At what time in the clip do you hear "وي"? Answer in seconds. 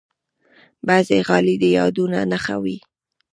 2.63-2.77